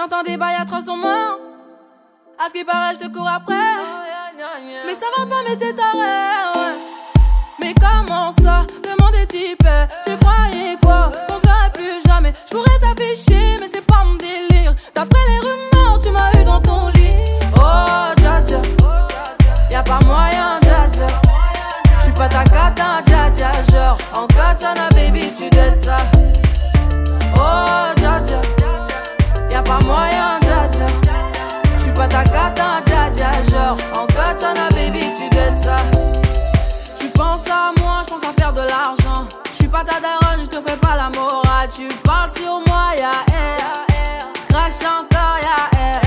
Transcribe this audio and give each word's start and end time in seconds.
J'entends 0.00 0.22
des 0.22 0.38
bails 0.38 0.56
à 0.58 0.64
300 0.64 0.96
mains. 0.96 1.36
À 2.38 2.48
ce 2.48 2.54
qui 2.54 2.64
paraît, 2.64 2.94
je 2.94 3.00
te 3.00 3.12
cours 3.12 3.28
après. 3.28 3.52
Mais 4.86 4.94
ça 4.94 5.04
va 5.14 5.26
pas, 5.26 5.42
mais 5.46 5.56
t'es 5.56 5.74
taré, 5.74 6.78
Mais 7.62 7.74
comment 7.78 8.32
ça, 8.32 8.66
le 8.86 9.02
monde 9.02 9.14
est 9.14 9.26
Tu 9.26 10.16
croyais 10.16 10.78
quoi? 10.80 11.12
Qu'on 11.28 11.38
serait 11.38 11.70
plus 11.74 12.00
jamais. 12.08 12.32
Je 12.46 12.56
pourrais 12.56 12.78
t'afficher, 12.78 13.58
mais 13.60 13.68
moyen, 30.00 30.40
dja 30.42 30.86
J'suis 31.78 31.92
pas 31.92 32.08
ta 32.08 32.24
cata, 32.24 32.80
dja 32.86 33.10
dja 33.14 33.30
Genre, 33.50 33.76
en 33.94 34.06
katana, 34.06 34.68
baby, 34.70 35.04
tu 35.16 35.28
dettes 35.28 35.62
ça. 35.62 35.76
Tu 36.98 37.06
penses 37.08 37.48
à 37.48 37.72
moi, 37.80 38.02
j'pense 38.06 38.24
à 38.24 38.32
faire 38.40 38.52
de 38.52 38.60
l'argent. 38.60 39.28
J'suis 39.52 39.68
pas 39.68 39.84
ta 39.84 40.00
daronne, 40.00 40.44
j'te 40.44 40.58
fais 40.66 40.76
pas 40.76 40.96
la 40.96 41.10
morale 41.18 41.68
Tu 41.74 41.88
parles 42.02 42.32
sur 42.32 42.60
moi, 42.68 42.84
y'a 42.96 43.16
air. 43.44 43.84
Crash 44.48 44.82
encore, 44.84 45.38
y'a 45.46 45.78
air. 45.78 46.00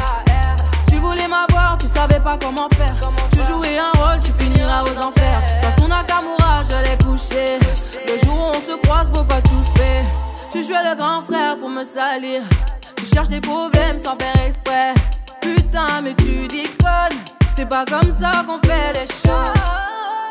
Tu 0.87 0.95
voulais 0.97 1.27
m'avoir, 1.27 1.77
tu 1.77 1.87
savais 1.87 2.19
pas 2.19 2.37
comment 2.37 2.69
faire. 2.77 2.95
Tu 3.31 3.39
jouais 3.43 3.77
un 3.77 3.91
rôle, 3.99 4.19
tu 4.23 4.31
finiras 4.39 4.83
aux 4.83 4.97
enfers. 5.07 5.41
Dans 5.61 5.81
son 5.81 5.87
Nakamura, 5.87 6.61
je 6.69 6.77
l'ai 6.85 6.97
couché. 7.03 7.59
Le 8.07 8.25
jour 8.25 8.35
où 8.35 8.57
on 8.57 8.61
se 8.71 8.75
croise, 8.83 9.11
faut 9.13 9.23
pas 9.23 9.41
tout 9.41 9.63
faire. 9.75 10.05
Tu 10.51 10.63
jouais 10.63 10.83
le 10.89 10.95
grand 10.95 11.21
frère 11.21 11.57
pour 11.57 11.69
me 11.69 11.83
salir 11.83 12.41
Tu 13.03 13.09
cherches 13.13 13.27
des 13.27 13.41
problèmes 13.41 13.97
sans 13.97 14.15
faire 14.17 14.45
exprès. 14.45 14.93
Putain, 15.41 16.01
mais 16.01 16.13
tu 16.13 16.47
déconnes. 16.47 17.19
C'est 17.53 17.67
pas 17.67 17.83
comme 17.83 18.09
ça 18.09 18.31
qu'on 18.47 18.59
fait 18.59 18.93
les 18.93 19.07
choses. 19.07 19.59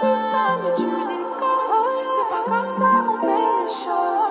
Putain, 0.00 0.56
mais 0.56 0.74
tu 0.78 0.84
déconnes. 0.84 2.08
C'est 2.14 2.28
pas 2.30 2.44
comme 2.46 2.70
ça 2.70 2.90
qu'on 3.06 3.18
fait 3.20 3.44
les 3.60 3.68
choses. 3.68 4.28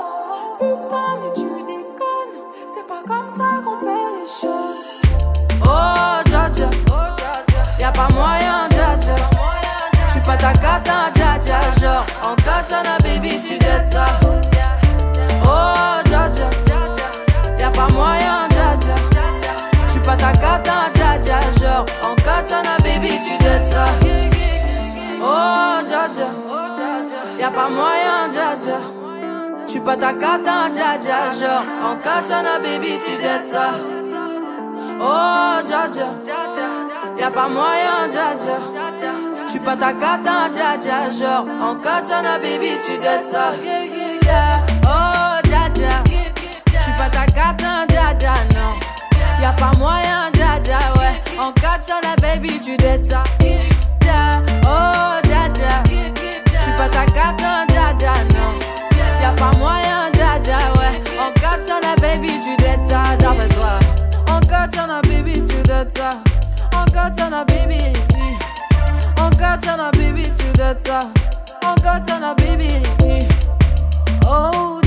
Putain, 0.57 1.09
mais 1.21 1.33
tu 1.35 1.49
déconnes. 1.67 2.35
C'est 2.67 2.87
pas 2.87 3.03
comme 3.05 3.29
ça 3.29 3.61
qu'on 3.63 3.79
fait 3.79 4.09
les 4.17 4.25
choses. 4.25 4.85
Oh, 5.63 6.21
dja 6.25 6.69
Y'a 7.79 7.91
pas 7.91 8.07
moyen, 8.11 8.67
dja 8.71 9.13
J'suis 10.09 10.21
pas 10.21 10.37
ta 10.37 10.53
cata, 10.53 11.11
pas 27.61 27.69
moyen, 27.69 28.29
dja 28.31 28.55
dja. 28.59 28.79
J'suis 29.67 29.79
pas 29.81 29.95
ta 29.95 30.13
cata, 30.13 30.69
dja 30.73 30.97
dja 30.97 31.19
Genre, 31.39 31.65
en 31.83 31.95
katana, 31.95 32.59
baby, 32.59 32.97
tu 33.05 33.15
dettes 33.21 33.49
ça. 33.53 33.67
Oh, 34.99 35.61
dja 35.67 35.87
dja. 35.93 36.07
Y'a 37.19 37.29
pas 37.29 37.47
moyen, 37.47 38.07
dja 38.09 38.35
dja. 38.41 38.57
J'suis 39.47 39.59
pas 39.59 39.75
ta 39.75 39.93
cata, 39.93 40.49
dja 40.51 40.77
dja 40.77 41.09
Genre, 41.09 41.45
en 41.61 41.75
katana, 41.75 42.39
baby, 42.39 42.71
tu 42.85 42.97
dettes 42.97 43.29
ça. 43.31 43.53
Oh, 44.83 45.41
dja 45.43 45.69
dja. 45.73 45.93
J'suis 46.79 46.93
pas 46.97 47.09
ta 47.09 47.25
cata, 47.25 47.85
dja 47.87 48.13
dja, 48.17 48.33
non. 48.55 48.73
Y'a 49.41 49.51
pas 49.51 49.77
moyen, 49.77 50.31
dja 50.33 50.59
dja, 50.63 50.79
ouais. 50.97 51.39
En 51.39 51.51
katana, 51.51 52.15
baby, 52.21 52.59
tu 52.59 52.75
dettes 52.77 53.03
ça 53.03 53.23
On 65.81 66.85
God, 66.93 67.19
a 67.19 67.43
baby. 67.43 67.91
On 69.19 69.31
God, 69.31 69.65
a 69.65 69.91
baby 69.91 70.25
to. 70.25 71.11
On 71.63 71.75
God, 71.77 72.07
a 72.07 72.35
baby. 72.35 73.27
Oh. 74.23 74.81